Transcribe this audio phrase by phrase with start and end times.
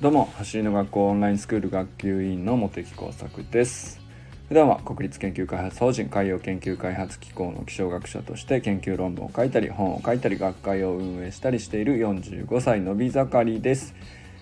[0.00, 4.00] どうも走りの学校オンラインスクール学級委員の茂木耕作です。
[4.48, 13.94] 普段は国立研究開発法人海洋研究開発機構の気象学者として研究論文を書いたり本を書いたり学会を運営したりしている45歳のび盛りです。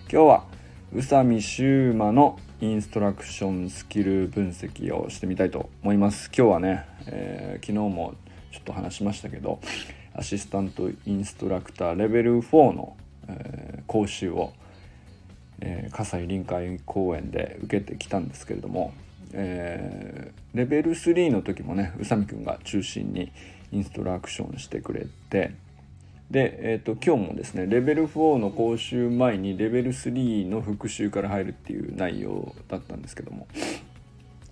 [0.09, 0.43] 今日は
[0.93, 6.31] 宇佐美修馬のインストラクションスキル分析をしてみたいと思います。
[6.33, 8.13] 今日はね、えー、昨日も
[8.53, 9.59] ちょっと話しましたけど
[10.13, 12.95] アシスタントインストラクターレベル4の、
[13.27, 14.53] えー、講習を
[15.61, 18.93] えー、葛西臨海公園で受けてきたんですけれども、
[19.33, 23.31] えー、レベル3の時もね宇佐美くんが中心に
[23.71, 25.53] インストラクションしてくれて
[26.31, 33.47] で、えーと、今日もですねレベル4の講習前にレベル3の復習から入るっていう内容だったんですけども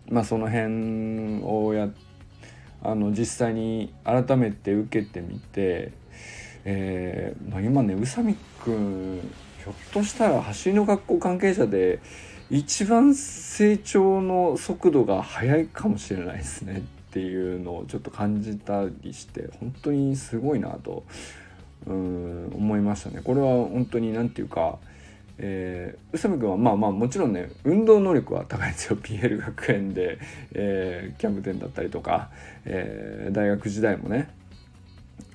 [0.09, 1.89] まあその辺をや
[2.83, 5.91] あの実際に改めて受けてみて、
[6.63, 9.19] えーまあ、今ね宇佐美くん
[9.67, 11.99] ひょっとしたら走りの学校関係者で
[12.49, 21.03] 一番成長の速度が速いかもしれないですねっていうのをちょっと感じたりして本当にすごいなと
[21.85, 23.21] うん思いましたね。
[23.21, 24.77] これは本当に何て言うか
[25.39, 30.17] え、宇佐美君はまあまあもちろんね運動能力は高いですよ PL 学園で、
[30.53, 32.29] えー、キャンプテンだったりとか、
[32.65, 34.33] えー、大学時代もね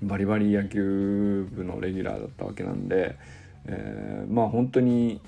[0.02, 3.16] バリバリ野球部のレギュラーだったわけなんで、
[3.66, 5.20] えー、まあ本当に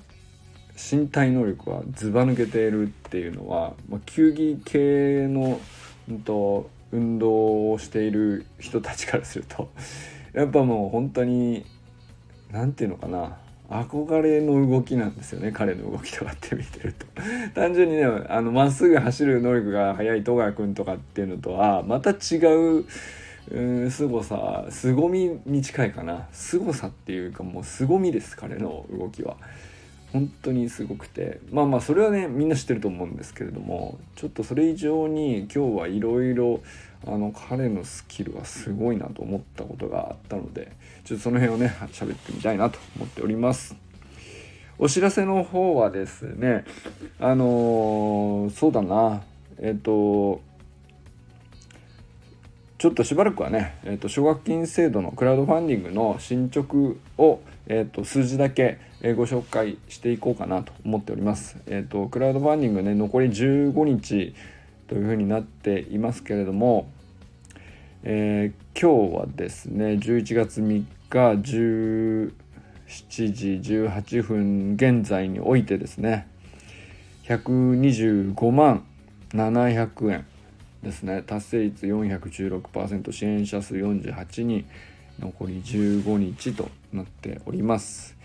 [0.75, 5.59] 身体能力はずば抜けているっていうのは、まあ、球技系の、
[6.09, 9.69] うんと、運動をしている人たちからすると
[10.33, 11.65] やっぱもう本当に
[12.51, 13.37] 何て言うのかな
[13.69, 17.05] 憧れの動きなんですよね彼の動きとかって見てると。
[17.55, 22.85] 単純にねあのまっすぐ走る能力が速い戸川君とかっていうのとはまた違う
[23.51, 26.27] うん凄さ凄みに近いかな。
[26.31, 29.37] 凄さっていうかもう凄みです彼の動きは。
[30.13, 31.41] 本当にすごくて。
[31.51, 36.61] まあまあそれはねみんな知ってると思うんですけれどもちょっとそれ以上に今日はいろいろ
[37.05, 40.71] あの彼のスキルはすごいなと思ったことがあったので
[41.03, 43.75] ちょっとその辺をね喋ってみたいなと思っております。
[44.77, 46.65] お知らせの方はですね
[47.19, 49.21] あのー、そうだな。
[49.59, 50.41] えっ、ー、と
[52.77, 58.79] ちょっとしばらくはね、えーと、奨学金制度のクラウドファンディングの進捗を、えーと、数字だけ、
[59.15, 61.57] ご紹介していこうかなと思っております。
[61.67, 64.33] えーと、クラウドファンディングね残り15日
[64.87, 66.89] というふうになっていますけれども、
[68.03, 72.31] えー、今日はですね11月3日17
[73.03, 76.27] 時18分現在においてですね
[77.25, 78.85] 125万
[79.29, 80.25] 700円
[80.85, 81.23] ですね。
[81.25, 84.65] 達成率416%支援者数48人
[85.19, 88.15] 残り15日となっております。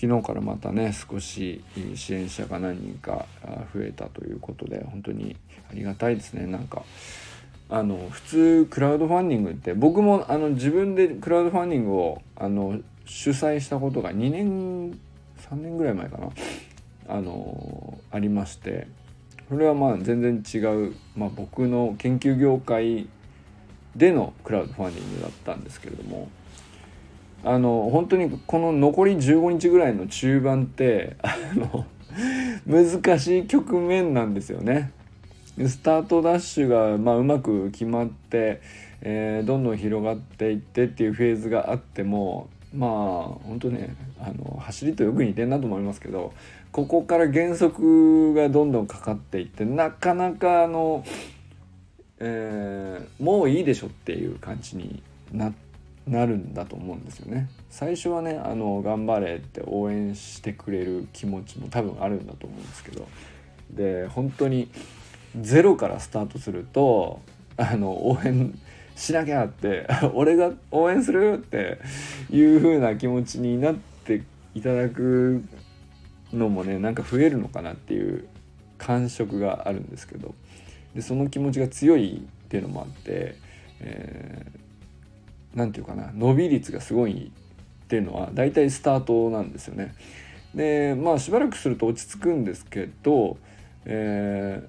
[0.00, 1.62] 昨日からまたね少し
[1.94, 3.26] 支援者が何人か
[3.74, 5.36] 増えたということで本当に
[5.70, 6.46] ありがたいですね。
[6.46, 6.84] なんか
[7.68, 14.90] あの普通クラウドファンディングって僕もあの自分でクラウドファンディングをあの主催したことが2年
[15.50, 16.28] 3年ぐらい前かな。
[17.08, 18.86] あのありまして
[19.50, 23.08] それはまあ全然違う、まあ、僕の研究業界
[23.96, 26.28] でのクラウドファンディングだったんですけれども
[27.42, 31.84] あの本当にこの残り15日ぐらいの中盤ってあの
[32.64, 34.92] 難しい局面なんですよね。
[35.66, 38.62] スタートダッシュが、まあ、うまく決まって、
[39.02, 46.32] えー、どんどん広がっていってっていうフェーズがあってもまあ本当ねあの走りとよく似てんなと思いますけど
[46.72, 51.04] ここから減速がどんどんかかっていってなかなかあの、
[52.18, 55.52] えー、もういいでしょっていう感じにな
[56.06, 57.48] なるんだと思うんですよね。
[57.70, 63.08] 最初はねあの頑張れって応援してくれる気持ちも多分あるんだと思うんですけど
[63.70, 64.68] で本当に
[65.40, 67.20] ゼロからスタートすると
[67.56, 68.58] あの応援
[68.96, 71.78] しなきゃって 俺が応援するって
[72.30, 73.74] いう風な気持ちになっ
[74.04, 74.22] て
[74.54, 75.44] いただく
[76.32, 78.28] のもねなんか増えるのかなっていう
[78.78, 80.34] 感触があるんですけど
[80.94, 83.36] でその気持ちが強いっていうのもあって、
[83.80, 87.30] えー、て言うかな伸び率がすごい
[87.84, 89.94] っていうのは大体スタートなんですよね。
[90.54, 93.36] でまあしばらくすると落ち着くんですけど、
[93.84, 94.62] え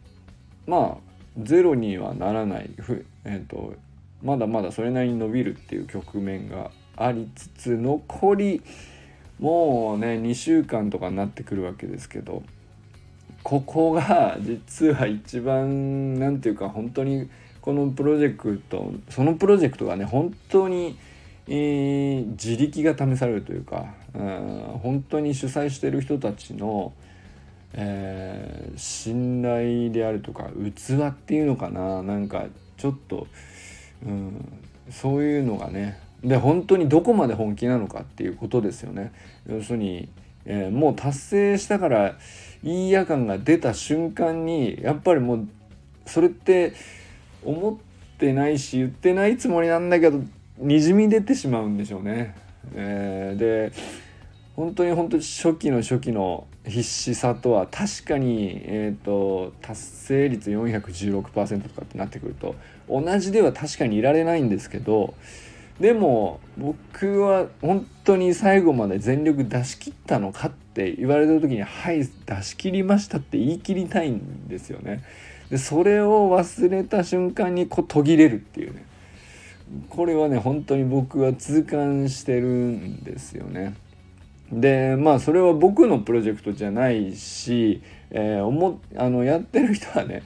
[0.67, 0.97] ー、まあ
[1.39, 3.73] ゼロにはならないふ、えーと
[4.23, 8.61] まだまだそれなりに伸びるっていう局面がありつつ残り
[9.41, 12.43] もうね2週間とかになってくるわけですけど
[13.43, 17.29] ここが実は一番何て言うか本当に
[17.59, 20.97] このプロジェクトそのプロジェクトがね本当に
[21.47, 26.93] えー、自力が試されるというか、うん、本当に主催してる人たちの、
[27.73, 32.45] えー、信頼であるとか器っていうのかななんか
[32.77, 33.27] ちょっと、
[34.05, 39.11] うん、そういうのがねで本当にどこまで本気なのかっていうことですよね。
[39.47, 40.09] 要するに、
[40.45, 42.15] えー、もう達成したから
[42.63, 45.47] いい夜感が出た瞬間にやっぱりもう
[46.05, 46.73] それって
[47.43, 50.21] 思ってないし言ってないつもりなんだけど
[50.57, 52.35] にじみ出てしまうんでしょうね。
[52.75, 53.71] えー、で
[54.55, 62.55] 本当に本当に初期の初期の必死さとは確かに、えーと、達成率416%とかってなってくると
[62.87, 65.15] 同じでは確かにいられないんですけど
[65.79, 75.03] でも僕は本当に最後まで全力出し切ったのかって言われた時に「はい出し切りました」って言い切りたいんですよね。
[75.49, 78.85] でそれを忘れた瞬間にこう途切れるっていうね
[79.89, 83.73] これはね本当に僕は痛感してるんですよね。
[84.51, 90.23] でまあそれは僕のプロジェクトじゃないし、えー、思あのやってる人はね、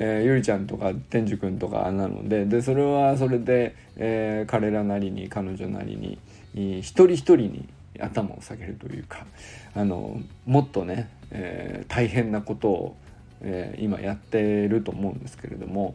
[0.00, 6.18] えー、ゆりちゃんとか天竺君とかなのででそれはそれで、えー、彼らなりに彼女なりに
[6.54, 7.68] 一人一人に
[7.98, 9.26] 頭を下げるというか
[9.74, 12.96] あのもっとね、えー、大変なことを、
[13.40, 15.94] えー、今やってると思うんですけれども。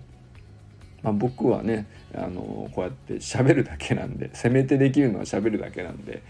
[1.02, 1.86] まあ、僕はね
[2.16, 6.24] あのこうやって喋るだけなんでせめてできるのは喋るだけなんで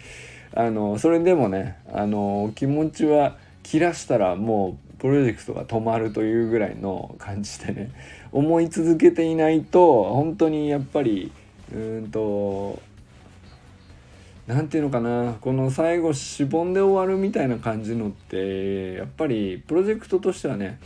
[0.56, 7.92] あのそれでもねあの気持ちは切らしたらもうプロジェクトが止まるというぐらいの感じでね
[8.32, 11.32] 思い続けていないと本当にやっぱり
[11.74, 12.82] うんと
[14.48, 20.80] 何て言うのかなこの最後しぼんで終わるみたいな感じのってやっぱりプロジェクトとしてはね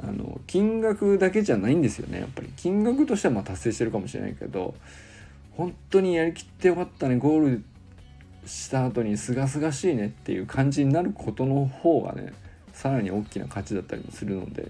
[0.00, 2.48] あの金額だけじゃないんですよねやっぱり。
[2.56, 4.74] 金額としてはまあ達成してるかもしれないけど
[5.56, 7.64] 本当にやりきってよかったねゴール
[8.46, 12.32] した後にすがすがしいねっていう感じになることの方がね
[12.72, 14.62] さらに大きな価値だったりもするので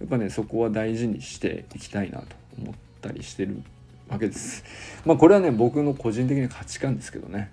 [0.00, 2.26] やっぱねそこは大事にしていきたいなと
[2.58, 3.62] 思ったりしてる
[4.08, 4.64] わけです。
[5.04, 7.50] まあこれはね僕の個人的な価値観ですけどね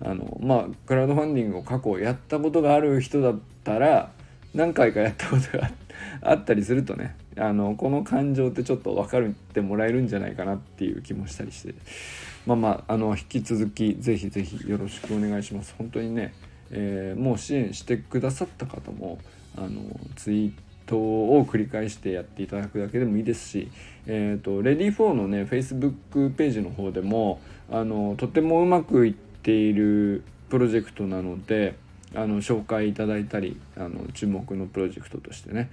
[0.00, 4.10] あのまあクラウドファンディングを過去やったことがある人だったら
[4.54, 5.70] 何回かやったことが
[6.22, 9.22] あったりするとねあのこの感情ってちょっと分かっ
[9.52, 11.74] てもらえるんじゃないかなっていう気もしたりして
[12.48, 15.74] まあまああの引き続きぜひぜひよろしくお願いします。
[15.76, 16.32] 本当にね、
[16.70, 19.18] えー、もう支援してくださった方も
[19.54, 19.82] あの
[20.16, 20.52] ツイー
[20.86, 23.70] トを繰り返してやっていただくだけでもいいですし、
[24.06, 27.38] えーと、レディフォーのね Facebook ページの方でも
[27.70, 31.76] あのとてもうまくいっているプロジェクトなので
[32.14, 35.70] あの紹介いただいたりあの注目のプロジェクトとしてね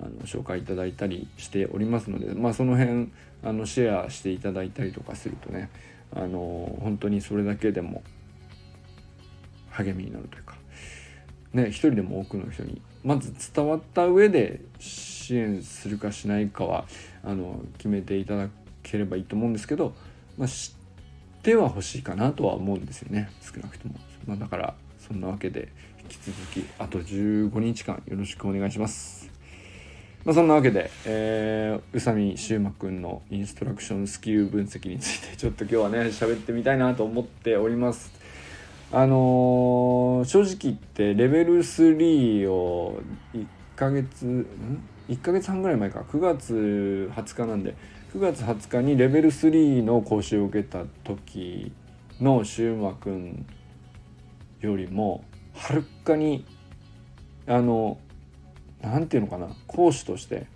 [0.00, 3.10] あの紹介いただいたりしておりますので、まあ、その辺
[3.42, 5.68] あのシェアしていただいたりとかするとね
[6.14, 8.02] あの本当にそれだけでも
[9.70, 10.56] 励みになるというか、
[11.52, 16.84] ね、一人でも多くの人にまず伝わった上で支援するかしないかは
[17.24, 18.48] あの決めていただ
[18.82, 19.94] ければいいと思うんですけど、
[20.36, 20.74] まあ、知
[21.38, 23.94] っては欲しいかなとは思うんですよね少なくとも。
[24.26, 25.68] まあ、だからそんなわけで
[26.02, 29.31] 引き続きあと15日間よろしくお願いします。
[30.24, 38.12] まあ、そんなわけで、えー、宇佐美修馬くんのインストラクションスキル分析についてちょっと今日はね喋ってみたいなと思っております。
[38.92, 43.00] あのー、正直言ってレベル3を
[43.34, 44.46] 1ヶ月ん
[45.08, 47.74] ？1ヶ月半ぐらい前か9月20日なんで
[48.14, 51.72] 9月20日にレベル3の講習を受けた時
[52.20, 53.44] の修馬くん
[54.60, 55.24] よりも
[55.54, 56.44] はるかに
[57.48, 57.98] あの
[58.82, 60.46] 何て言うのかな講師として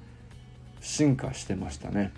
[0.81, 2.13] 進化してましたね。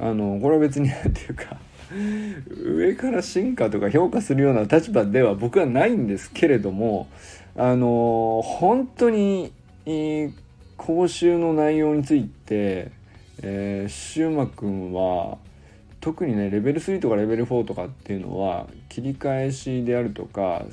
[0.00, 1.58] あのこれは別に何ていうか
[2.48, 7.08] 上から進化とか評価するような立場では僕はないんですけれども
[7.56, 9.52] あの本当に
[10.76, 12.92] 講習の内容について、
[13.42, 15.38] えー、シューマ君は
[16.00, 20.64] 特にねレベル3とかレベル4とかっていうのは切り返しであるとか、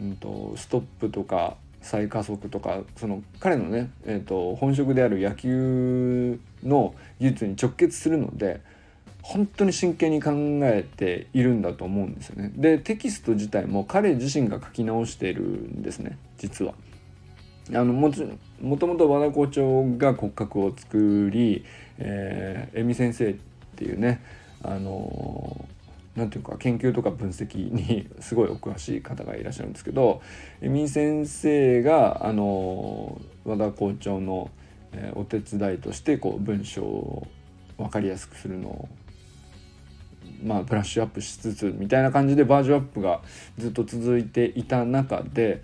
[0.00, 8.62] うんと、ストップとか再加速とかその彼のね、えーと、本職である野球の技術に直結するので
[9.22, 10.32] 本当に真剣に考
[10.64, 12.52] えているんだと思うんですよね。
[12.56, 16.74] でテキスト自体も彼自身が書き直しているんですね実は。
[17.70, 18.12] あのも
[18.60, 21.64] もともと和田校長が骨格を作り、
[21.98, 23.34] えー、恵美先生っ
[23.76, 24.22] ていうね
[24.62, 25.66] あの
[26.16, 30.22] なんていうか研究とか分析にすごいお詳しい方がいらっしゃるんですけど
[30.60, 34.50] 恵美先生があの和田校長の、
[34.92, 37.26] え、お手伝いとしてこう文章を
[37.78, 38.88] 分かりやすくするの
[40.42, 43.22] まあ、ブラッシュアップしつつみたいな感じでバージョンアップが
[43.56, 45.62] ずっと続いていた中で、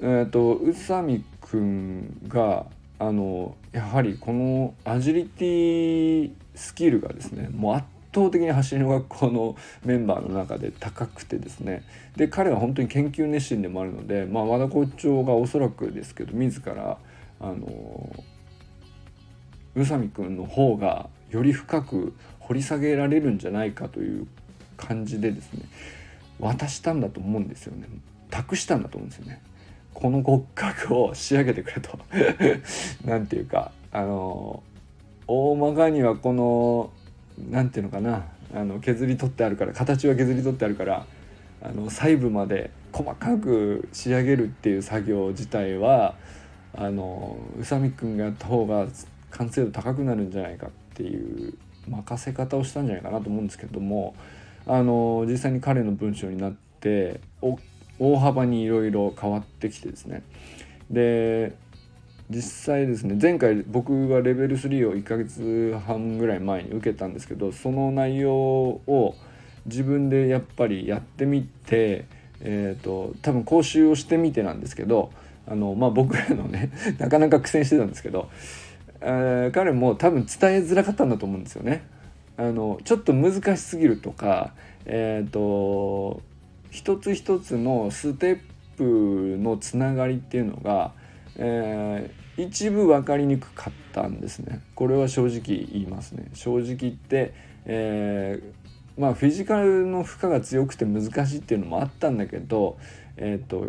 [0.00, 2.66] えーと、宇佐美くんが
[2.98, 11.82] あのやはりこのアジリティスキルがですねもう圧倒的に走りの学校のメンバーの中で高くてですね。
[12.16, 16.98] で彼は本当に研究熱心でもあるので、まあ、和田校長がおそらくですけど自ら
[17.40, 18.24] あの
[19.74, 24.26] 宇佐美くんの方がより深く掘り下げられるんじゃないかという
[24.76, 25.64] 感じでですね
[26.38, 27.86] 渡したんだと思うんですよね。
[28.30, 29.40] 託したんだと思うんですよね。
[29.94, 31.98] この骨格を仕上げてくれと。
[33.04, 34.62] 何ていうかあの
[35.26, 36.90] 大まかにはこの
[37.50, 38.24] 何ていうのかな
[38.54, 41.06] あの削り取ってあるから形は削り取ってあるから
[41.62, 46.14] あの細部まで細かく仕上げるっていう作業自体は
[46.74, 48.86] あの宇佐美くんがやった方が
[49.30, 51.54] 完成度高くなるんじゃないかっていう
[51.88, 54.14] 任せ方をしたんじゃないかなと思うんですけども
[54.66, 57.20] あの実際に彼の文章になって
[57.98, 60.22] 大幅にいろいろ変わってきてですね。
[60.90, 61.54] で
[62.34, 69.14] 実際ですね前回僕がレベル3を1ヶ月半ぐらい前に受けたんですけどその内容を
[69.66, 72.06] 自分でやっぱりやってみて、
[72.40, 75.12] えーと、多分講習をしてみてなんですけど
[75.46, 78.28] あの、まあ、僕らのね なかなか苦戦してたんですけど、
[79.00, 81.82] えー、彼も多分伝えづらかったんだと思うんですよね。
[82.38, 84.54] あのちょっと難しすぎるとか、
[84.86, 86.22] えーと
[86.72, 88.38] 一つ一つのステッ
[88.78, 90.92] プのつながりっていうのが、
[91.36, 97.34] えー、一部分かりにくかったんですねこれは正直言いますね正直言って、
[97.66, 102.78] えー、まあフィジカルの負荷が強くて難しいっていうのもあったんだけど
[103.16, 103.68] えっ、ー、と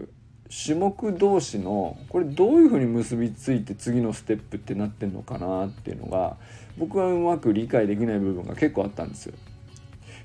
[0.65, 6.37] 種目同士のこれどういうふうに結びついて次のステップってなってんのかなっていうのが
[6.77, 9.33] 僕はうまく理解できない部分が結構あったんですよ。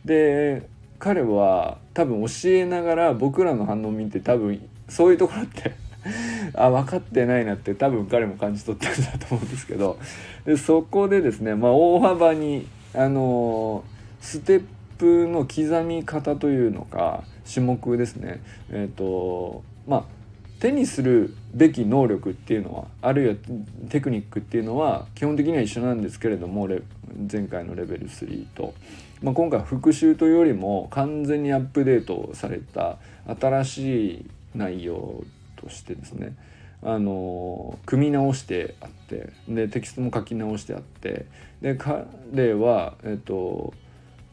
[0.05, 0.69] で
[0.99, 5.75] 彼は多分教えながら僕らの反応を見て多分そういうところって
[6.55, 9.99] あ分かってないなって多分彼も感じ取ってるんだと思うんですけど
[10.45, 13.85] でそこでですね、まあ、大幅にあの
[14.21, 14.65] ステッ
[14.99, 18.41] プの刻み方というのか種目ですね
[18.71, 20.05] え、ー、とまあ
[20.61, 23.35] 手にするべき能力っていうのはあるいは
[23.91, 26.69] テクニックっていうのは基本的には一緒なんですけれども
[27.31, 28.75] 前回のレベル3と。
[29.23, 35.25] まあ、今回復習というよりも完全にアップデートされた新しい内容
[35.61, 36.37] としてですね
[36.83, 41.27] あの組み直してあってでテキストも書き直してあって
[41.61, 43.75] で彼はえっと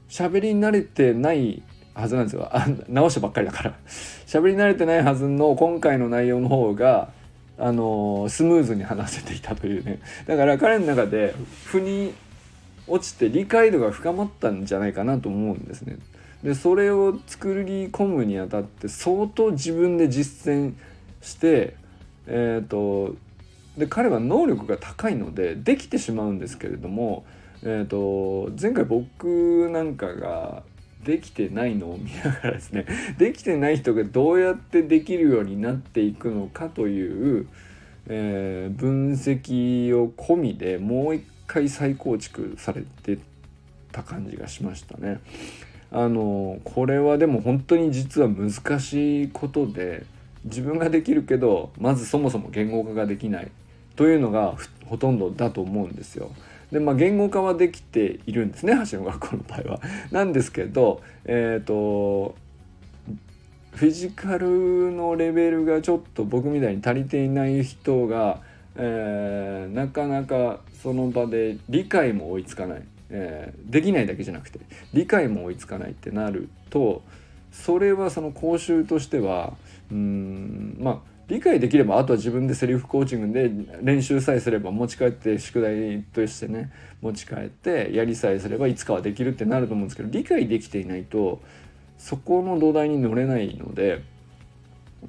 [0.09, 1.63] 喋り慣れてない
[1.95, 2.49] はずなんですよ。
[2.51, 3.73] あ直したばっかりだから。
[4.27, 7.09] 喋り慣れてないはずの今回の内容の方が
[7.57, 9.99] あのスムーズに話せていたというね。
[10.27, 12.13] だから彼の中で腑に
[12.87, 15.97] 落ちて理解度が深まったんじゃないかなと思うんですね。
[16.43, 20.73] でそれを作り込むにあたって相当自分で実践
[21.25, 21.75] して
[22.27, 23.15] えっ、ー、と
[23.77, 27.25] で彼は能力が高いのでできてしまうんですけれども、
[27.61, 30.63] えーと、前回僕なんかが
[31.03, 32.85] できてないのを見ながらですね
[33.19, 37.47] できてない人がどうやってできるようになっていくのかという、
[38.07, 43.19] えー、分析を込みでもう一回再構築されて
[43.91, 45.19] た感じがしましたね。
[45.91, 50.03] あのこれはでも本当に実は難しいことで
[50.45, 53.51] 自分ができるけどまずそもそも言語化ができない
[53.95, 56.31] というのがほとんどだと思うんですよ。
[56.71, 59.81] でまあ言語化はできているんですね橋の学校の場合は。
[60.11, 62.35] なんですけどえっ、ー、と
[63.73, 68.41] フィジカルのレベルがちょっと僕みたいに足りていない人が
[68.77, 74.59] えー、なかなかその場で理解も追いつかない、えー、できないだけじゃなくて
[74.93, 77.01] 理解も追いつかないってなると
[77.63, 79.53] それはその講習としては
[79.91, 83.49] うんまあ理解できればあとは自分でセリフコーチングで
[83.81, 86.71] 練習さえすれば持ち帰って宿題としてね
[87.01, 91.41] 持ち帰ってやりさえすればいつかはできるってなると思うんですけど理解できていないと
[91.97, 94.03] そこの土台に乗れないので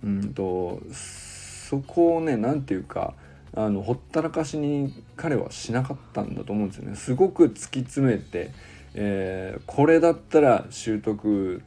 [0.03, 3.13] うんとそこをね何て言うか
[3.55, 6.97] あのほったらかしに彼はしなかったんだと思うんですよね。
[6.97, 8.53] すごく突き詰めて、
[8.95, 11.63] えー、これだったら習得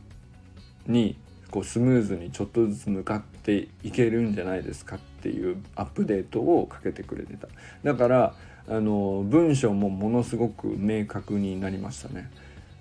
[0.89, 1.15] に
[1.51, 7.47] こうスムーズにちょっとずつ向かっていけるんじゃないですかっていうアップデートをかけてくれてた。
[7.83, 8.35] だから
[8.67, 12.29] あの文章もものすごく明確になりましたね。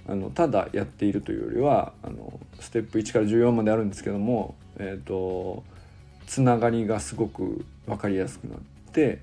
[0.06, 5.64] あのただやっているというよりはあのステップ1から14まであるんですけどもえっ、ー、と
[6.26, 8.58] つながりがすごく分かりやすくなっ
[8.92, 9.20] て、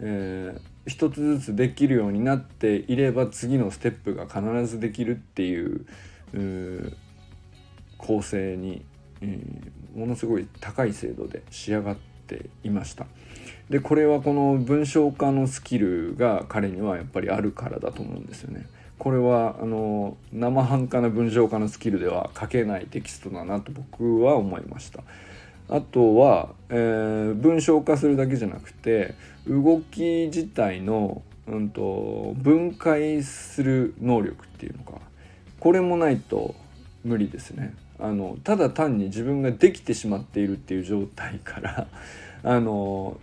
[0.00, 5.86] えー、一つずつできるようになっていれば次のステップが必ずできるっていう
[8.06, 8.84] 構成に、
[9.20, 11.96] えー、ものすごい高い精度で仕上がっ
[12.26, 13.06] ていました。
[13.70, 18.66] でこれはこの文章化のスキルが彼にはやっぱりあるからだと思うんですよね。
[18.98, 25.02] これはあの生半可な文章化のスキルでは書けないテキストだなと僕は思いました。
[25.68, 29.16] あとは、えー、文章化するだけじゃなくて
[29.48, 35.00] 動き自体の、うんと、分解する能力っていうのか
[35.58, 36.54] これもないと
[37.04, 37.74] 無理ですね。
[37.98, 41.86] あのただ単に自分ができてしまっているっていう状態から
[42.42, 43.18] あの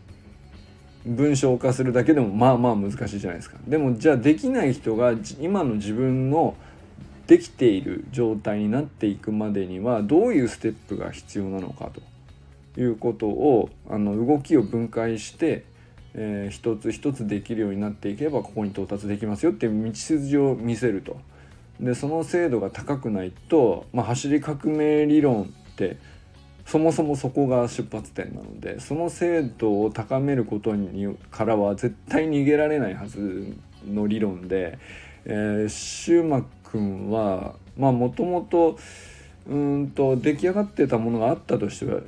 [1.06, 3.58] 文章化するだけでもまあまあ難しいじゃないですか。
[3.68, 6.56] でもじゃあできない人が今の自分の
[7.28, 11.90] できている状態になっていくまでにはどういうステップが必要なのか
[12.74, 15.64] ということをあの動きを分解して、
[16.16, 21.18] えー、一つ一つできるようになっていけばここに到達できますよっていう道筋を見せると。
[21.80, 25.98] でその精度が高くないと、まあ、走り革命理論って
[26.66, 34.78] そもそもそこが出発点なのでその精度を高めることにからは絶対逃げられないはずの理論で、
[35.26, 38.78] えー、シューマ君はまあもともと
[39.48, 42.00] うんと出来上がってたものがあったとしては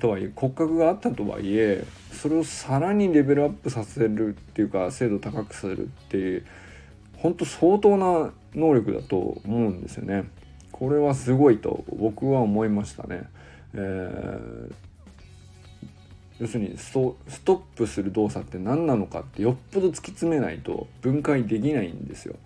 [0.00, 6.46] とはいえ骨格があったとはいえそれをさらにレベルアップさせるっていうか精度高くするっていう
[7.16, 10.24] 本当相当な能力だと思うんですよね。
[10.72, 13.24] これはすごいと僕は思いましたね。
[13.74, 14.72] えー、
[16.40, 22.36] 要するにストップする動作って何なのかってよっぽど突き詰めないと分解できないんですよ。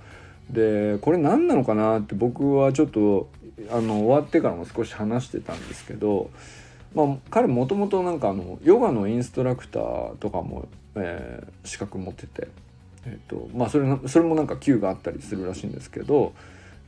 [0.51, 3.29] でこれ何なのかなって僕はちょっと
[3.71, 6.31] あの終わってからも少し話してたんですけど、
[6.95, 12.49] まあ、彼もともとなんかあのヨガのインストラクターとかも、えー、資格持ってて、
[13.07, 16.33] えーとまあ、それそれもなんか級があったりするらしいんですけど、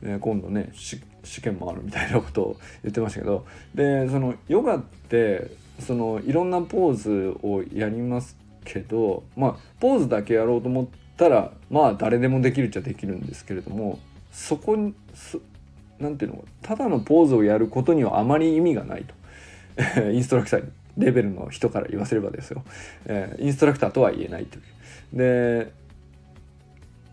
[0.01, 3.45] えー、今度ね試験もあるみたいなことを言ってましたけど
[3.75, 13.99] でそのヨガってそのいろんなポーズをやりますけどまあポーズだけやろうと思ったらまあ誰でもできるっちゃできるんですけれども
[14.31, 14.93] そこに
[15.99, 19.15] 何ていうのただのポーズをやることにはあまり意味がないと
[20.11, 22.63] インストラクターレベルの人から言わせればですよ、
[23.05, 24.61] えー、インストラクターとは言えないとい
[25.13, 25.17] う。
[25.17, 25.71] で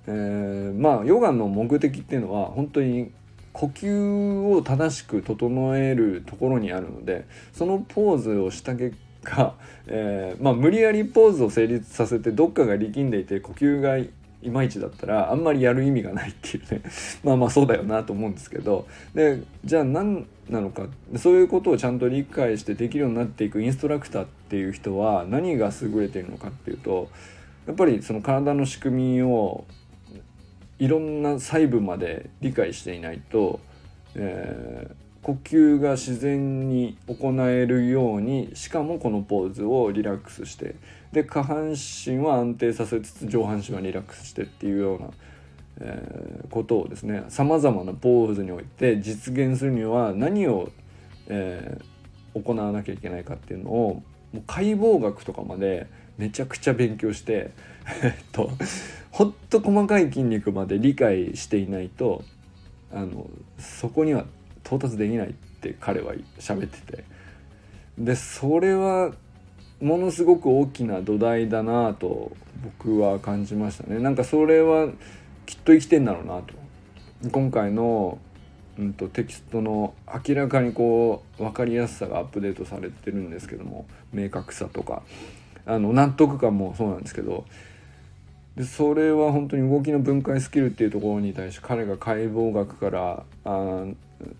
[0.06, 3.10] えー、まあヨガの目的っていうのは本当に
[3.52, 9.54] 呼吸を正しく整えるところにあるのでそのポーズをした結果、
[9.86, 14.10] えー、まあ、無理やりポーズを成立させてどっかが力んでいて呼吸がい
[14.50, 16.82] まいちだったらあんまりやる意味がないっていうね。
[17.24, 18.86] まあまあそうだよなと思うんですけど。
[19.14, 20.86] でじゃあ何なのか。
[21.16, 27.08] そういうことをちゃんと理解してできるようになっていくインストラクターっていう人は何が優れているのかっていうと
[27.66, 29.64] やっぱりその体の仕組みを
[30.78, 33.60] いろんな細部まで理解していないと、
[34.14, 40.74] えー、呼吸が自然に行えるようにしかもこのポーズをリラックスして
[41.12, 45.10] で下半身は安定させつつ上半身はリラックスしてっていうような、
[45.80, 50.70] えー、ことをですねさまざまなポーズにおいて実現するには何を、
[51.28, 55.86] えー、行わなきゃいけないかっていうのをもう解剖学とかまで
[56.18, 57.50] めちゃくちゃ勉強して
[58.02, 58.50] えっと
[59.10, 62.24] ほんと細かい筋肉まで理解していないと
[62.92, 64.24] あのそこには
[64.64, 67.04] 到達できないって彼は喋ってて。
[67.98, 69.12] でそれは
[69.80, 72.32] ものすごく大きな土台だなと
[72.80, 73.98] 僕は感じましたね。
[73.98, 74.88] なんかそれは
[75.46, 76.54] きっと生きてんだろうなと。
[77.30, 78.18] 今回の、
[78.78, 79.94] うんと、テキストの
[80.26, 85.02] 明らかにこう分かりやすさがアップデートされてるんですけども明確さとか。
[85.66, 87.44] あの納得感もそうなんですけど
[88.56, 93.84] でそれは本当に動きの分解スキルっていうところに対して彼が解剖学からあ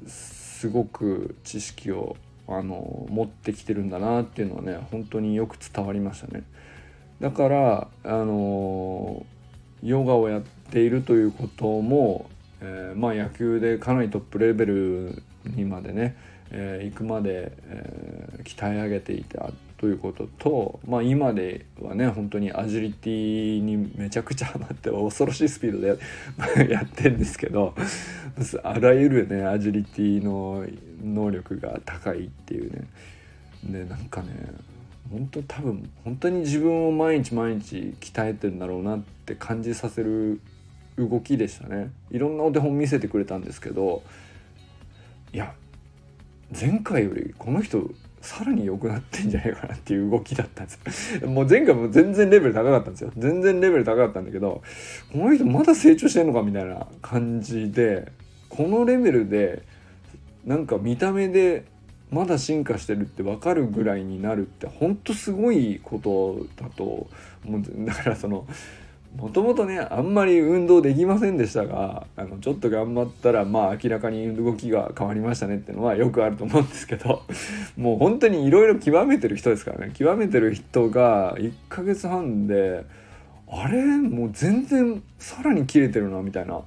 [0.07, 6.45] すごく知識をあの持ってきてるんだなっていうのはね本当によく伝わりましたね。
[7.21, 9.25] だからあの
[9.83, 12.29] ヨガをやっているということも、
[12.61, 16.17] えー、まあ野球でかなりトップレベルにまでね、
[16.51, 27.75] えー、行くまで、えー、鍛え上げていたということと、まあ、今ではね本当にアジリティにめちゃくちゃハマって恐ろしいスピードでや ってんですけど
[28.63, 30.65] あらゆるねアジリティの
[31.03, 32.87] 能力が高いっていうね。
[33.65, 34.29] でなんかね
[35.11, 40.41] 本当多分本当に自分を毎日毎日鍛えてんだろうなって感じさせる
[40.97, 41.91] 動きでしたね。
[42.11, 44.03] いろんなお手本見せてくれたんですけど
[45.33, 45.55] いや
[46.59, 47.91] 前回よりこの人
[48.25, 53.13] さらに良くなってんじゃないかなっていう動きだったんです もう前回も全然レベル高かったんですよ。
[53.19, 54.63] 全然レベル高かったんだけど
[55.13, 58.11] この人まだ成長してんのかみたいな感じで
[58.49, 59.63] このレベルで
[60.47, 61.65] なんか見た目で
[62.11, 67.09] まだ進化してるって分かるぐらいになるってほんとすごいことだと
[67.45, 68.47] 思うだからその
[69.17, 77.23] もともとねあんまり運動できませんでしたがあのちょっと頑張ったらまあ明らかに動きが変わりましたねっていうのはよくあると思うんですけど
[77.79, 79.93] もう本当にいろいろ極めてる人ですからね。
[79.95, 82.85] 極めてる人が1ヶ月半で
[83.49, 83.85] あれ？
[83.85, 86.63] もう全然さらに切れてるなみたいな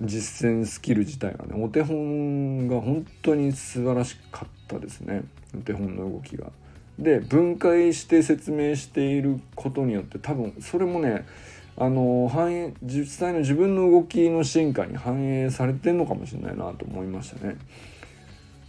[0.00, 5.22] 実践スキル自体がねお手本が本当に素晴らしかったですね。
[5.52, 6.46] お手本の動きが。
[7.00, 11.26] で分解して説明していることによって多分それもね
[11.76, 17.56] あの反映実際の自分の動きの進化に反映されてんのかもしれないなと思いましたね。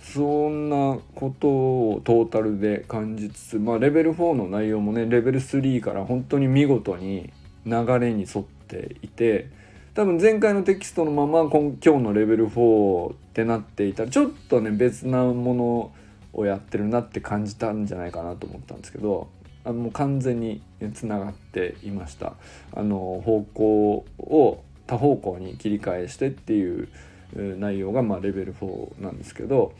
[0.01, 7.31] そんなことをトータルで感じつつ、まあ、レベル4の内容もねレベル3から本当に見事に
[7.65, 9.49] 流れに沿っていて
[9.93, 15.91] 多分前回のテキストのまま今今日のレベル4ってなっていたらちょっとね別なもの
[16.33, 19.29] をやってるなって感じたんじゃないかなと思ったんですけど
[19.63, 20.61] あのもう完全に
[20.93, 22.33] つながっていました。
[22.73, 26.89] あの方向を多方向に切り替えしてっていう
[27.35, 29.73] 内容がまあレベル4なんですけど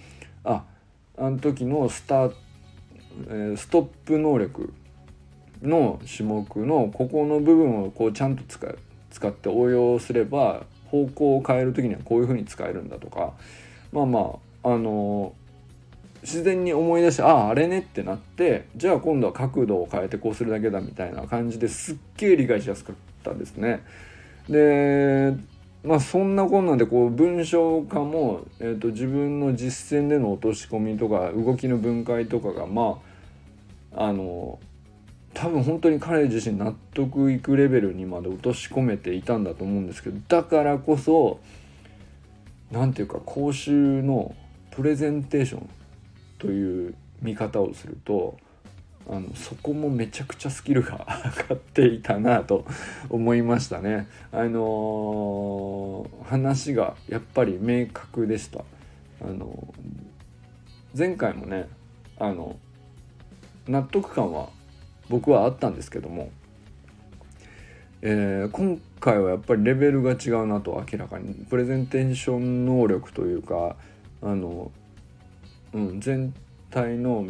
[0.43, 0.63] あ
[1.17, 2.33] あの時のスター、
[3.27, 4.73] えー、ストップ能力
[5.61, 8.79] の種目のここの部分をこうちゃんと使う
[9.11, 13.33] 使って応用すれば方向を変える時にはこういうふうに使えるんだとか
[13.91, 15.33] まあまああの
[16.21, 23.83] 自然に思い出してあああれねってなってじゃあ今度は角度を変えてこうするだけだみたいな感じですっげえ理解しやすかったですね。
[24.49, 25.33] で
[25.83, 32.99] まあそんなこんなんでこう文章化も、えーと、自分の実践での落とし込みとか動きの分解とかがま
[33.95, 34.59] ああの
[35.33, 41.39] 多分本当に彼自身納得いくレベルにまで落とし込めていたんだと思うんですけどだからこそ
[42.69, 44.35] 何ていうか講習の
[44.71, 45.69] プレゼンテーション
[46.41, 48.35] という見方をすると
[49.07, 51.05] あのそこもめちゃくちゃスキルが
[51.49, 52.65] 上がっていたなと
[53.09, 54.07] 思いましたね。
[54.31, 58.63] あのー、話がやっぱり明確でした。
[59.21, 59.73] あの
[60.97, 61.67] 前回もね
[62.17, 62.57] あの
[63.67, 64.49] 納得感は
[65.09, 66.31] 僕はあったんですけども、
[68.01, 73.75] えー、今回はやっぱりレベルが違うなと明らかにプレゼンテーション能力というか
[74.23, 74.71] あの
[75.73, 76.33] うん、全
[76.69, 77.25] 体の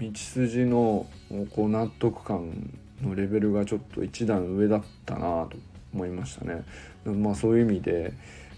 [0.00, 1.06] 道筋の
[1.54, 2.70] こう納得感
[3.02, 5.50] のレベルがちょっと一段上だったなと
[5.94, 6.64] 思いましたね。
[7.04, 8.12] まあ、そういう意味で、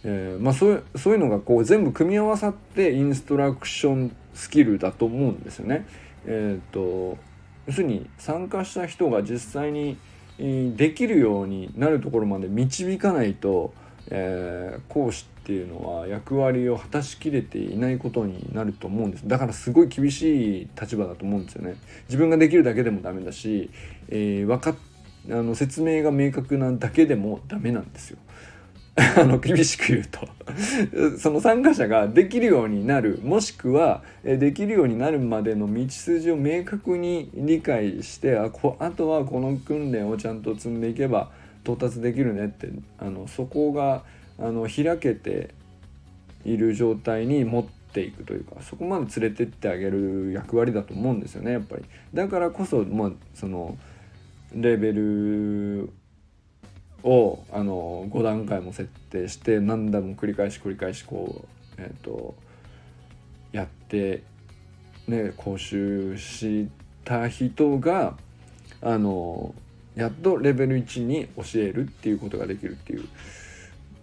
[0.04, 5.86] えー、まあ、そういうのがこう全部組み合わさってインストラクションスキルだと思うんですよね。
[6.26, 7.18] えーと、
[7.66, 9.96] 要するに参加した人が実際に
[10.38, 13.72] できるようになるところまで導かないと、
[14.10, 19.28] えー、講師っていうのは役割を果たしきれていないことになると思うんです。
[19.28, 21.76] だからすごい厳しい立場だと思うんですよね。
[22.08, 23.68] 自分ができるだけでもダメだし、
[24.08, 24.74] えー、か
[25.30, 28.18] あの説明が明確なだけでもダメなんですよ。
[28.96, 30.26] あの厳しく言うと。
[31.20, 33.20] その参加者ができるようになる。
[33.22, 41.32] もしくはできるようになるまでの道筋を明確に理解してあこあとはこの訓練をちゃんと積んでいけば
[41.64, 44.04] 到達できるねってあのそこが
[44.38, 45.54] あの開けて
[46.44, 51.84] いる状態に持っていくというかそこまで連れてってあげる役割だと思うんですよねやっぱり。
[52.12, 53.78] だからこそ、まあ、その
[54.52, 55.90] レベル
[57.02, 61.44] をあの5段階も設定して何度も繰り返し繰り返しこ
[61.78, 62.34] う、えーと、
[63.52, 64.22] やって
[65.06, 66.68] ね講習し
[67.04, 68.16] た人が
[68.80, 69.54] あの
[69.94, 73.04] やっとレベル1に教えるっていうことができるっていう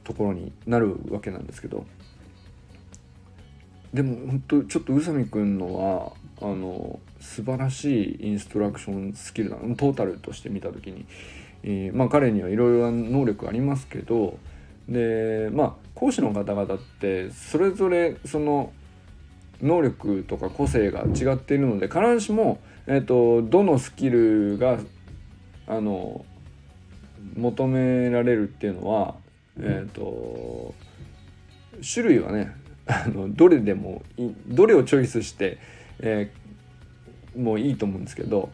[0.03, 1.85] ところになるわけなんですけど。
[3.93, 11.05] でも本当ちょっと宇佐美くんのはあの素晴らしいインストラクションスキルなのトータルとして見た時に、
[11.63, 14.37] えー、まあ彼にはいろいろな能力ありますけど
[14.87, 18.71] でまあ講師の方々ってそれぞれその
[19.61, 24.79] 能力とか個性が違っているので必ずしも、えーと、どのスキルが
[25.67, 26.25] あの
[27.35, 29.15] 求められるっていうのは
[29.59, 30.73] えっ、ー、と
[31.81, 32.55] 種類はね
[32.87, 34.01] あのどれでも
[34.47, 35.57] どれをチョイスして、
[35.99, 38.49] えー、もういいと思うんですけど、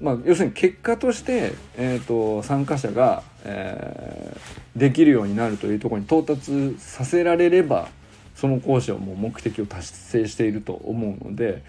[0.00, 7.88] まあ、要するに結果として、えーと、参加者が、えー、できるようになるというところに到達させられれば
[8.34, 11.62] その講師はもう目的を達成していると思うので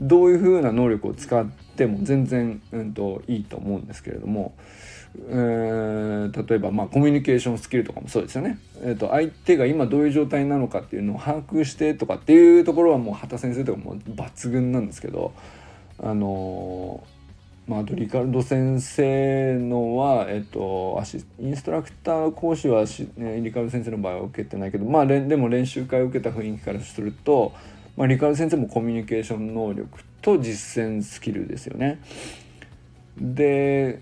[0.00, 4.54] どういうふうな能力を使っても全然、うんと、いいと思うんですけれども
[5.28, 15.32] えー、例えばまあコミュニケーションスキルとかもそうですよね、えーと、相手が今どういう状態なのかっていうのを把握してとかっていうところはもう畑先生とかも抜群なんですけど
[16.02, 27.52] あのー、まあ、あとリカルド先生のは、えっ、ー、と、アシインストラクター講師はし、ね、リカルド先生の場合は受けてないけど、まあ、でも練習会を受けた雰囲気からすると、
[27.96, 29.88] まあ、リカルド先生もコミュニケーション能力
[30.20, 32.00] と実践スキルですよね。
[33.16, 34.00] で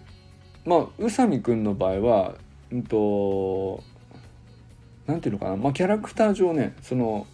[0.64, 2.34] まあ宇佐美くんの場合は
[2.70, 3.82] うんと
[5.06, 5.56] なんていうのかな。
[5.56, 7.26] まあキャラクター上ねその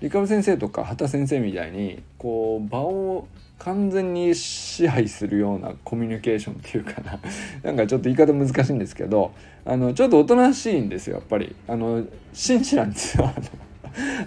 [0.00, 3.28] 理科部先生とか畑先生みたいにこう場を
[3.60, 7.20] 完全に支配するようなコミュニケーションっていうかな。
[7.62, 9.32] なんかちょっと言い方難しいんですけど
[9.64, 11.54] あのちょっとおとなしいんですよやっぱり。
[11.68, 13.30] あの紳士なんですよ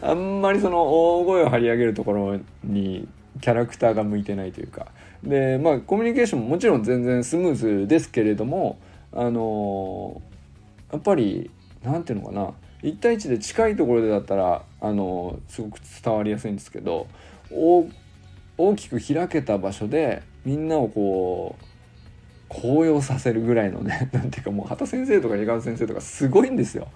[0.01, 3.07] あんまりその大声を張り上げるところに
[3.41, 4.87] キャラクターが向いてないというか。
[5.25, 8.77] でまあコミュニケーションももちろん全然スムーズですけれども
[9.11, 10.21] あの
[10.91, 11.49] やっぱり
[11.83, 12.53] 何ていうのかな。
[12.83, 17.07] 1対1で近いところでだったらあのすごく伝わりやすいんですけど
[17.49, 21.65] 大きく開けた場所でみんなをこう
[22.47, 26.87] 高揚させるぐらいのね なんていうかもう畑先生とか江川先生とかすごいんですよ。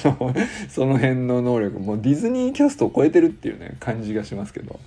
[0.68, 1.78] その辺の能力。
[1.78, 4.78] もうディズニーキャストを超えてるっていうね感じがしますけど。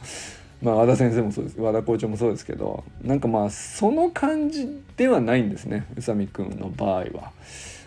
[0.65, 1.61] まあ、和田先生もそうです。
[1.61, 7.31] 和田校長もそうですけどなんかまあその感じではないんですね宇佐美くんの場合は。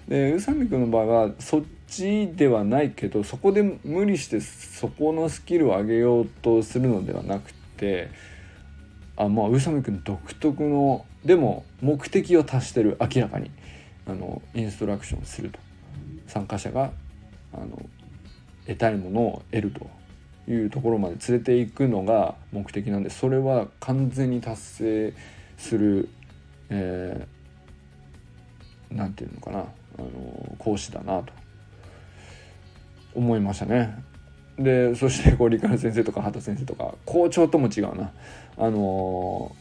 [0.07, 8.11] で宇佐美くんの場合はそっちではないけどそこで無理してそこのスキルを上げようとするのではなくて
[9.17, 13.51] あまあ宇佐美くん独特のでも目的を達してる明らかに
[14.07, 15.59] あのインストラクションすると。
[16.29, 16.93] 参加者が
[17.53, 17.83] あの
[18.67, 19.98] 得たいものを得ると。
[20.49, 25.15] いうところまで連れていくのが目的なんでそれは完全に達成
[25.59, 26.09] する、
[26.71, 29.65] えー、ていうのかなあ
[29.99, 31.33] の講師だなと
[33.15, 34.03] 思いましたね。
[34.59, 38.11] でそしてこう理科の先生とか畑先生とか校長とも違うな
[38.57, 39.55] あの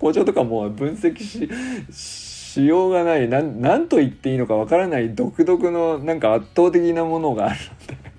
[0.00, 1.48] 校長とかも分析し
[1.92, 8.13] しようがない何と言っていいのかわからない独特のなんか圧倒的なものがあるので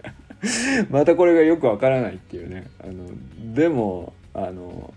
[0.90, 4.94] またこれがよくわからないっていうねあのでもあの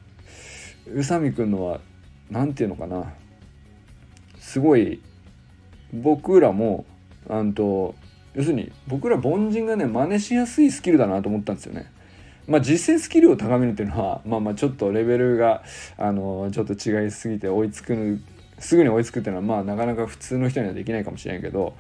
[0.93, 1.81] 宇佐美くんのは
[2.31, 3.13] 何て言うのかな
[4.41, 5.01] すごい
[5.93, 6.85] 僕らも
[7.29, 7.95] あんと
[8.35, 11.91] 要するに僕ら凡人がね真似しやすいスキルだなと思ったんですよね。
[12.47, 15.63] まあ、実践スキルを高めるっていうのはまあまあちょっとレベルが
[15.99, 18.19] あのちょっと違いすぎて追いつく
[18.59, 21.75] すぐに追いつくっていうのはまあなかなか普通の人にはできないかもしれないけど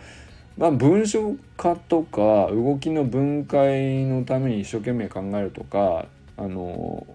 [0.58, 7.06] まあ、文章化とか動きの分解のために一生懸命考えるとかあの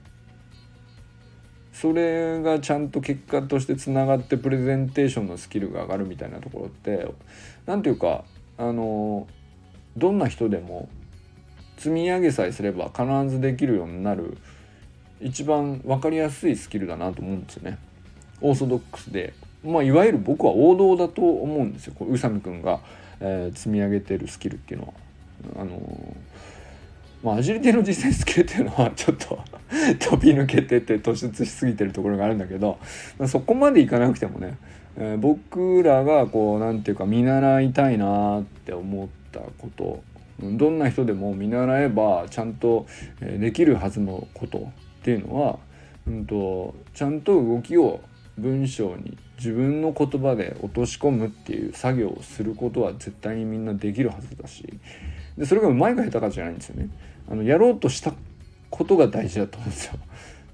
[1.74, 7.06] それがちゃんと結果としてつながってプレゼンテーションのスキルが上がるみたいなところって
[7.66, 8.24] 何ていうか
[8.58, 9.28] あの
[9.98, 10.88] どんな人でも
[11.78, 14.38] 積み上げさえすれば必ずできるようになる
[15.20, 17.78] 一番分かりやすいスキルだなと思うんですよね。
[18.40, 19.34] オーソドックスで
[19.66, 22.80] まあいわゆる僕は王道だと思うんですよ宇佐美くんが
[23.20, 24.94] えー、積み上げてるスキルっていうのは
[25.58, 29.40] あのー、まあ、アジリティの実践スキルっていうのはちょっと
[30.00, 32.78] 飛び抜けてて突出しすぎてるところがあるんだけど、
[33.18, 34.58] まあ、そこまでいかなくてもね、
[34.98, 40.04] えー、僕らがこう何て言うか見習いたいなって思ったこと
[40.40, 42.86] どんな人でも見習えばちゃんと
[43.22, 44.62] できるはずのことっ
[45.04, 45.60] ていうのは、
[46.08, 48.02] うんとちゃんと動きを
[48.38, 54.64] 文章に自分の言葉で落とし込むっていう作業をすることは絶対にみんなできるはずだし
[55.38, 56.90] でそれがうまいか下手かじゃないんですよね。
[57.30, 58.14] あのやろうとした
[58.70, 59.94] ことが大事だと思うんですよ。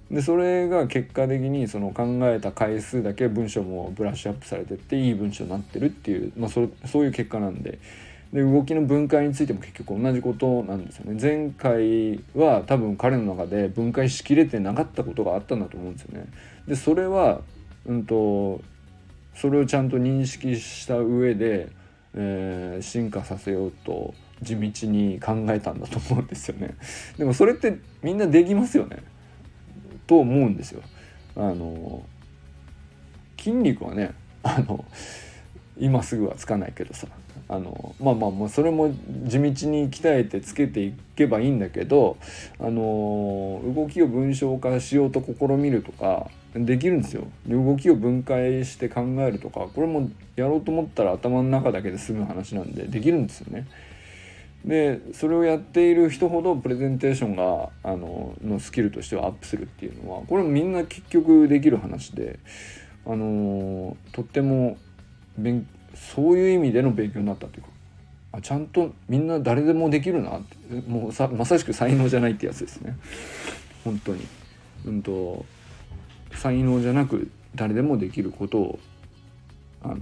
[0.09, 7.77] でそれが結果的にその考えた回数だけ文章もブラッシュアップされてっていい文章になってるっていう、まあ、そそういう結果なんで。
[8.33, 11.17] で動きの分解についても結局同じことなんですよね。
[11.19, 16.27] 前回は多分彼の中で分解しきれてなかったことがあったんだと思うんですよね。
[16.67, 17.41] でそれは
[17.87, 18.61] うんと
[19.35, 21.69] それをちゃんと認識した上で、
[22.13, 26.75] えー、進化させようと地道に考えたんだと思うんですよね。
[27.17, 28.97] でもそれってみんなできますよね。
[30.07, 30.81] と思うんですよ。
[31.35, 32.03] あの
[33.37, 34.13] 筋肉はね
[34.43, 34.83] あの
[35.77, 37.07] 今すぐはつかないけどさ
[37.47, 38.93] あのまあまあまあそれも
[39.25, 42.17] 地道に鍛えてつけていけばいいんだけど
[42.59, 47.27] あの動きを文章化しようと試みるとかできるんですよ。
[47.47, 53.67] 動きを分解して考えるとかこれもやろうと思ったら頭の中だけで済む話なんでできるんですよね。
[54.65, 62.39] でそれをやっている人ほどプレゼンテーションがあののスキルとしてはアップするっていうのはこれもみんな結局できる話で
[63.05, 64.77] あのとっても
[65.95, 67.69] そういう意味での勉強になったっていうか
[68.33, 72.97] あちゃんとみんな誰でもできるなってもうさまさしく才能じゃないってやつですね。
[73.83, 74.27] 本当に。
[74.85, 75.45] うんと
[76.33, 78.79] 才能じゃなく誰でもできることを
[79.83, 79.97] あの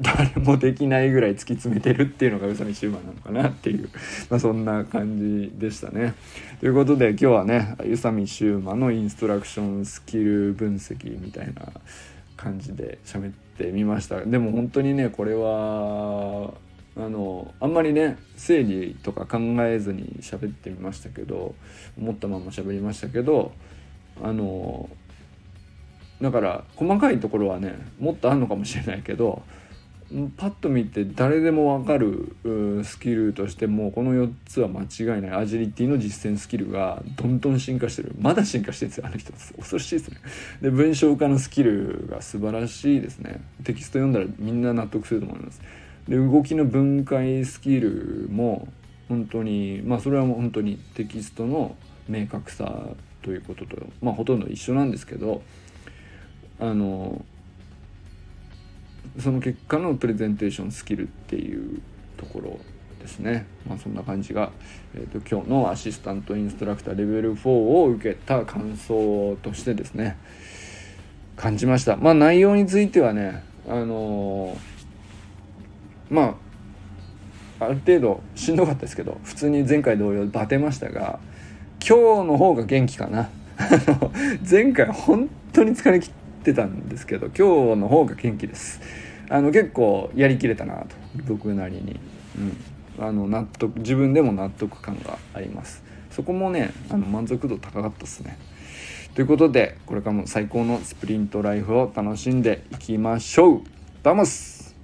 [0.00, 3.88] 誰もできないぐらい突き詰めてるっていうのが宇佐美シューマなのかなっていう、
[4.28, 6.14] まあ、そんな感じでしたね。
[6.60, 11.72] ということで今日はね宇佐美シューマのインストラクションスキル分析みたいな
[12.36, 16.52] 感じで喋ってみましたでも本当にねこれは
[16.96, 21.54] あのあんまりね整理とか考えずに喋ってみましたけど
[21.98, 23.52] 思ったまま喋りましたけど
[24.22, 24.88] あの
[26.20, 29.42] だから細かいところはねもっとあるのかもしれないけど
[30.36, 32.36] パッと見て誰でも分かる
[32.84, 35.30] スキルとしてもこの4つは間違いない。
[35.32, 38.14] アジリティの実践スキルがどんどん進化してる。
[38.20, 40.18] まだ進化してるんですよあの人恐ろしいですね。
[40.62, 43.40] で文章化のスキルが素晴らしいですね。
[43.64, 45.60] テキスト読んだらみんな納得すると思います。
[46.08, 48.68] で動きの分解スキルも
[49.08, 51.74] 本当にまあそれはもう本当にテキストの
[52.08, 52.90] 明確さ
[53.26, 55.42] ということとまあほとんど一緒なんですけど
[56.60, 57.24] あの
[59.18, 61.80] その結果のプレゼンテーションスキルっていう
[62.16, 62.58] ところ
[63.00, 63.46] ですね。
[63.68, 64.52] まあ、そんな感じが、
[64.94, 70.16] えーと、今日のアシスタントインストラクターレベル4を受けた感想としてですね
[71.34, 71.96] 感じました。
[71.96, 76.36] まあ内容についてはねあのー、ま
[77.58, 81.18] あある程度しんどかったですけど普通に前回同様バテましたが
[81.84, 83.28] 今日の方が元気かな。
[84.48, 86.12] 前回本当に疲れ切っ
[86.44, 88.80] てたんですけど今日の方が元気です。
[89.28, 90.86] あの結構やりきれたなと
[91.26, 91.98] 僕なりに、
[92.98, 95.82] うん、あの納得自分でも納得感があります。
[96.10, 98.38] そこもねあの満足度高かったですね。
[99.14, 103.62] ということでこれからも最高のスプリントライフを楽しんでいきましょう。
[104.02, 104.76] ダモス。